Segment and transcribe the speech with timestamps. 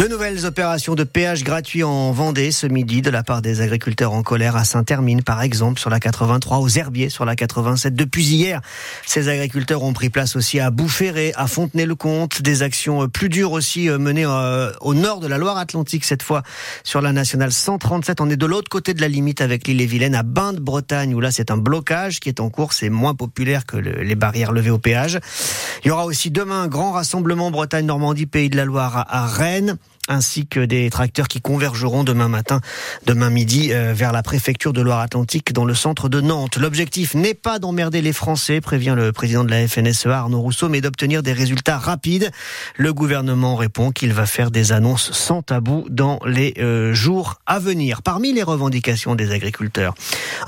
[0.00, 4.14] De nouvelles opérations de péage gratuit en Vendée ce midi de la part des agriculteurs
[4.14, 7.94] en colère à Saint-Termine, par exemple, sur la 83, aux Herbiers, sur la 87.
[7.94, 8.62] Depuis hier,
[9.04, 12.40] ces agriculteurs ont pris place aussi à Boufféré, à Fontenay-le-Comte.
[12.40, 16.44] Des actions plus dures aussi euh, menées euh, au nord de la Loire-Atlantique, cette fois
[16.82, 18.22] sur la nationale 137.
[18.22, 20.60] On est de l'autre côté de la limite avec l'île et Vilaine, à Bain de
[20.60, 22.72] Bretagne, où là c'est un blocage qui est en cours.
[22.72, 25.20] C'est moins populaire que les barrières levées au péage.
[25.84, 29.76] Il y aura aussi demain un grand rassemblement Bretagne-Normandie, Pays de la Loire à Rennes
[30.10, 32.60] ainsi que des tracteurs qui convergeront demain matin,
[33.06, 36.58] demain midi, euh, vers la préfecture de Loire-Atlantique dans le centre de Nantes.
[36.58, 40.80] L'objectif n'est pas d'emmerder les Français, prévient le président de la FNSEA Arnaud Rousseau, mais
[40.80, 42.30] d'obtenir des résultats rapides.
[42.76, 47.60] Le gouvernement répond qu'il va faire des annonces sans tabou dans les euh, jours à
[47.60, 48.02] venir.
[48.02, 49.94] Parmi les revendications des agriculteurs,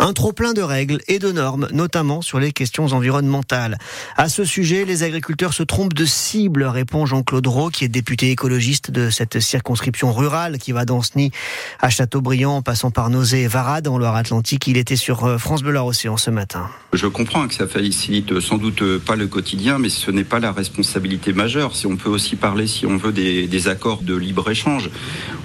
[0.00, 3.78] un trop plein de règles et de normes, notamment sur les questions environnementales.
[4.16, 8.30] À ce sujet, les agriculteurs se trompent de cible, répond Jean-Claude Rowe, qui est député
[8.30, 11.30] écologiste de cette circonscription rurale qui va d'Anceny
[11.78, 14.66] à Châteaubriand, en passant par Nausée et Varade en Loire-Atlantique.
[14.66, 16.70] Il était sur euh, France Bleu Océan ce matin.
[16.94, 20.52] Je comprends que ça facilite sans doute pas le quotidien, mais ce n'est pas la
[20.52, 21.76] responsabilité majeure.
[21.76, 24.90] Si on peut aussi parler, si on veut, des, accords de libre-échange,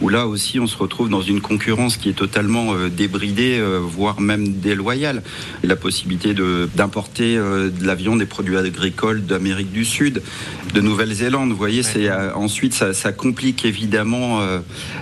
[0.01, 3.79] où là aussi on se retrouve dans une concurrence qui est totalement euh, débridée, euh,
[3.79, 5.21] voire même déloyale.
[5.63, 10.21] La possibilité d'importer de, la viande, des produits agricoles d'Amérique du Sud,
[10.73, 14.59] de Nouvelle-Zélande, vous voyez, c'est ensuite ça, ça complique évidemment évidemment euh,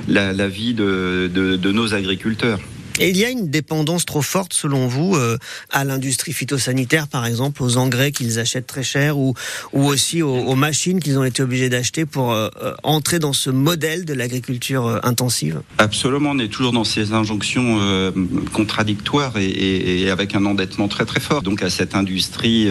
[0.08, 2.60] la, vie de nos agriculteurs.
[3.00, 5.38] Et il y a une dépendance trop forte, selon vous, euh,
[5.72, 9.34] à l'industrie phytosanitaire, par exemple, aux engrais qu'ils achètent très cher ou,
[9.74, 13.50] ou aussi aux, machines qu'ils ont été obligés d'acheter pour euh, euh, entrer dans ce
[13.50, 15.62] modèle de l'agriculture intensive?
[15.78, 17.80] Absolument, on est toujours dans ces injonctions
[18.54, 21.42] contradictoires et, et, avec un endettement très très fort.
[21.42, 22.70] Donc à cette industrie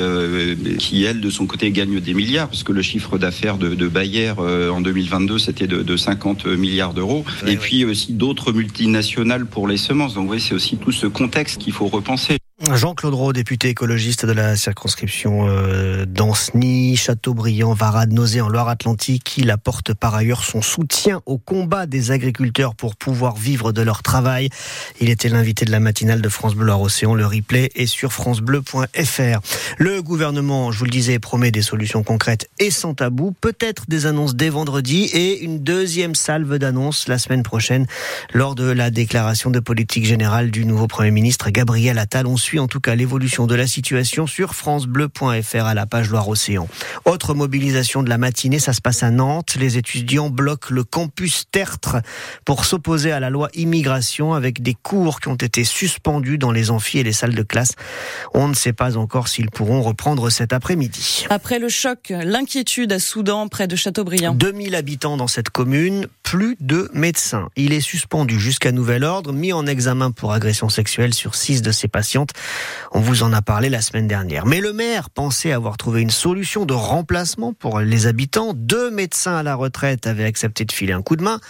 [0.78, 3.88] qui, elle, de son côté, gagne des milliards, parce que le chiffre d'affaires de, de,
[3.88, 7.24] Bayer en 2022, c'était de, de, 50 milliards d'euros.
[7.46, 10.13] et puis aussi d'autres multinationales pour les semences.
[10.14, 12.38] Donc oui, c'est aussi tout ce contexte qu'il faut repenser.
[12.72, 19.34] Jean-Claude Rowe, député écologiste de la circonscription euh, d'Anceny, Châteaubriand, Varade, Nausée en Loire-Atlantique.
[19.36, 24.02] Il apporte par ailleurs son soutien au combat des agriculteurs pour pouvoir vivre de leur
[24.02, 24.48] travail.
[25.00, 27.14] Il était l'invité de la matinale de France Bleu Loire-Océan.
[27.14, 29.40] Le replay est sur francebleu.fr.
[29.78, 33.34] Le gouvernement, je vous le disais, promet des solutions concrètes et sans tabou.
[33.40, 37.86] Peut-être des annonces dès vendredi et une deuxième salve d'annonces la semaine prochaine
[38.32, 42.26] lors de la déclaration de politique générale du nouveau Premier ministre Gabriel Attal
[42.58, 46.68] en tout cas l'évolution de la situation sur francebleu.fr à la page Loire-Océan.
[47.04, 49.56] Autre mobilisation de la matinée, ça se passe à Nantes.
[49.56, 51.96] Les étudiants bloquent le campus Tertre
[52.44, 56.70] pour s'opposer à la loi immigration avec des cours qui ont été suspendus dans les
[56.70, 57.72] amphis et les salles de classe.
[58.32, 61.26] On ne sait pas encore s'ils pourront reprendre cet après-midi.
[61.30, 64.34] Après le choc, l'inquiétude à Soudan, près de Châteaubriand.
[64.34, 67.48] 2000 habitants dans cette commune, plus de médecins.
[67.56, 71.70] Il est suspendu jusqu'à nouvel ordre, mis en examen pour agression sexuelle sur six de
[71.70, 72.30] ses patientes.
[72.92, 74.46] On vous en a parlé la semaine dernière.
[74.46, 78.52] Mais le maire pensait avoir trouvé une solution de remplacement pour les habitants.
[78.54, 81.40] Deux médecins à la retraite avaient accepté de filer un coup de main.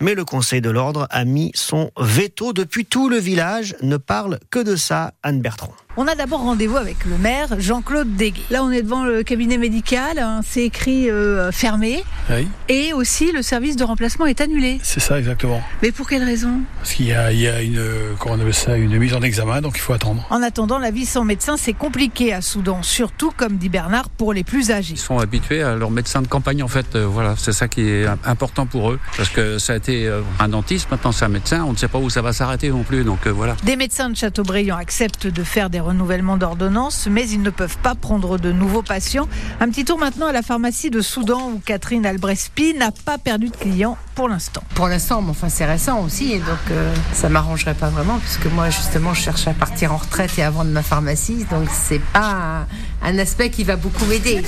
[0.00, 2.54] Mais le Conseil de l'ordre a mis son veto.
[2.54, 5.74] Depuis tout le village ne parle que de ça, Anne Bertrand.
[5.96, 8.40] On a d'abord rendez-vous avec le maire Jean-Claude Deguet.
[8.50, 12.04] Là, on est devant le cabinet médical, hein, c'est écrit euh, fermé.
[12.30, 12.46] Oui.
[12.68, 14.78] Et aussi, le service de remplacement est annulé.
[14.82, 15.60] C'est ça, exactement.
[15.82, 16.60] Mais pour quelle raison?
[16.76, 17.84] Parce qu'il y a, il y a une,
[18.24, 20.24] on ça, une mise en examen, donc il faut attendre.
[20.30, 24.32] En attendant, la vie sans médecin, c'est compliqué à Soudan, surtout, comme dit Bernard, pour
[24.32, 24.94] les plus âgés.
[24.94, 26.94] Ils sont habitués à leur médecin de campagne, en fait.
[26.94, 29.00] Euh, voilà, c'est ça qui est important pour eux.
[29.16, 31.88] Parce que ça a été euh, un dentiste, maintenant c'est un médecin, on ne sait
[31.88, 33.56] pas où ça va s'arrêter non plus, donc voilà.
[33.64, 37.94] Des médecins de Châteaubriand acceptent de faire des renouvellement d'ordonnances, mais ils ne peuvent pas
[37.94, 39.28] prendre de nouveaux patients.
[39.60, 43.48] Un petit tour maintenant à la pharmacie de Soudan où Catherine Albrespi n'a pas perdu
[43.48, 44.62] de clients pour l'instant.
[44.74, 48.52] Pour l'instant, mais enfin c'est récent aussi, et donc euh, ça m'arrangerait pas vraiment, puisque
[48.52, 52.02] moi justement je cherche à partir en retraite et à vendre ma pharmacie, donc c'est
[52.12, 52.66] pas
[53.02, 54.42] un aspect qui va beaucoup m'aider.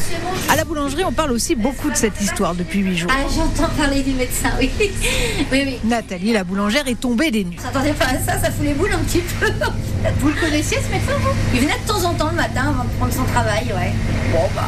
[0.50, 3.11] À la boulangerie, on parle aussi beaucoup de cette histoire depuis huit jours.
[3.15, 4.70] Ah, j'entends parler du médecin, oui.
[4.79, 4.88] oui,
[5.50, 5.79] oui.
[5.85, 7.56] Nathalie, la boulangère, est tombée des nues.
[7.58, 9.47] S'attendait pas à ça, ça fout les boules un petit peu.
[10.19, 11.31] Vous le connaissiez ce médecin, vous?
[11.54, 13.93] Il venait de temps en temps le matin avant de prendre son travail, ouais.
[14.32, 14.62] Bon, bah,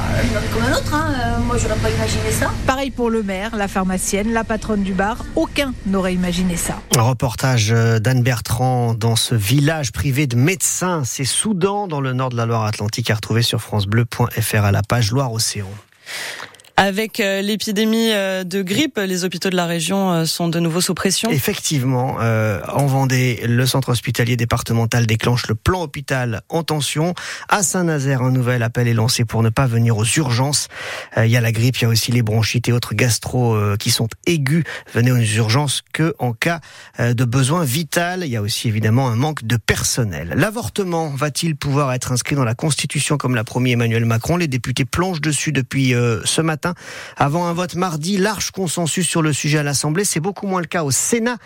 [0.53, 1.13] comme un autre, hein.
[1.15, 2.51] Euh, moi, j'aurais pas imaginé ça.
[2.67, 5.25] Pareil pour le maire, la pharmacienne, la patronne du bar.
[5.35, 6.75] Aucun n'aurait imaginé ça.
[6.97, 11.03] Un reportage euh, d'Anne Bertrand dans ce village privé de médecins.
[11.05, 15.11] C'est Soudan, dans le nord de la Loire-Atlantique, à retrouver sur FranceBleu.fr à la page
[15.11, 15.69] Loire-Océan.
[16.77, 20.81] Avec euh, l'épidémie euh, de grippe, les hôpitaux de la région euh, sont de nouveau
[20.81, 21.31] sous pression.
[21.31, 27.15] Effectivement, en Vendée, le centre hospitalier départemental déclenche le plan hôpital en tension.
[27.49, 30.69] À Saint-Nazaire, un nouvel appel est lancé pour ne pas venir aux urgences.
[31.17, 33.91] Il y a la grippe, il y a aussi les bronchites et autres gastro qui
[33.91, 34.65] sont aigus.
[34.93, 36.61] Venez aux urgences que en cas
[36.99, 38.23] de besoin vital.
[38.25, 40.33] Il y a aussi évidemment un manque de personnel.
[40.37, 44.37] L'avortement va-t-il pouvoir être inscrit dans la Constitution comme l'a promis Emmanuel Macron?
[44.37, 45.95] Les députés plongent dessus depuis
[46.25, 46.64] ce matin
[47.17, 50.05] avant un vote mardi, large consensus sur le sujet à l'Assemblée.
[50.05, 51.37] C'est beaucoup moins le cas au Sénat,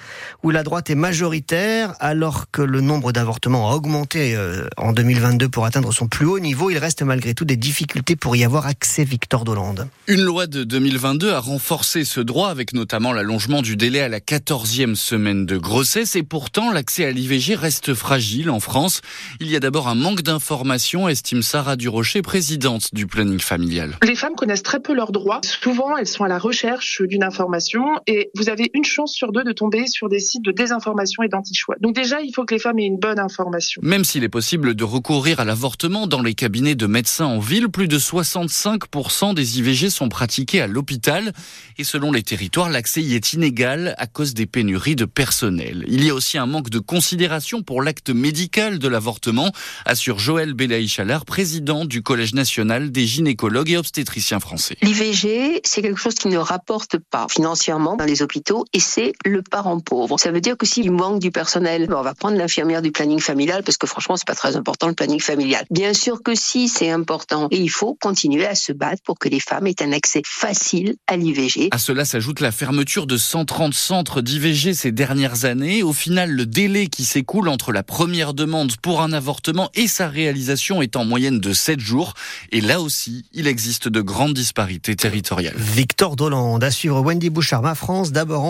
[0.42, 5.48] où la droite est majoritaire, alors que le nombre d'avortements a augmenté euh, en 2022
[5.48, 6.70] pour atteindre son plus haut niveau.
[6.70, 9.88] Il reste malgré tout des difficultés pour y avoir accès, Victor Dolande.
[10.06, 14.20] Une loi de 2022 a renforcé ce droit avec notamment l'allongement du délai à la
[14.20, 19.00] 14e semaine de grossesse et pourtant l'accès à l'IVG reste fragile en France.
[19.40, 23.96] Il y a d'abord un manque d'informations, estime Sarah Durocher, présidente du planning familial.
[24.02, 25.40] Les femmes connaissent très peu leurs droits.
[25.42, 29.44] Souvent, elles sont à la recherche d'une information et vous avez une chance sur deux
[29.44, 31.76] de tomber sur des sites de désinformation et d'anti-choix.
[31.80, 33.80] Donc déjà, il faut que les femmes aient une bonne information.
[33.84, 37.68] Même s'il est possible de recourir à l'avortement dans les cabinets de médecins en ville,
[37.68, 41.32] plus de 65% des IVG sont pratiqués à l'hôpital
[41.78, 45.84] et selon les territoires, l'accès y est inégal à cause des pénuries de personnel.
[45.88, 49.52] Il y a aussi un manque de considération pour l'acte médical de l'avortement,
[49.84, 54.76] assure Joël Belaïchalar, président du Collège national des gynécologues et obstétriciens français.
[54.98, 59.42] L'IVG, c'est quelque chose qui ne rapporte pas financièrement dans les hôpitaux et c'est le
[59.42, 60.18] parent pauvre.
[60.18, 63.62] Ça veut dire que s'il manque du personnel, on va prendre l'infirmière du planning familial
[63.62, 65.64] parce que franchement, c'est pas très important le planning familial.
[65.70, 69.28] Bien sûr que si, c'est important et il faut continuer à se battre pour que
[69.28, 71.68] les femmes aient un accès facile à l'IVG.
[71.70, 75.84] À cela s'ajoute la fermeture de 130 centres d'IVG ces dernières années.
[75.84, 80.08] Au final, le délai qui s'écoule entre la première demande pour un avortement et sa
[80.08, 82.14] réalisation est en moyenne de 7 jours.
[82.50, 85.54] Et là aussi, il existe de grandes disparités territoriale.
[85.56, 88.46] Victor Dolande à suivre Wendy Bouchard, ma France d'abord en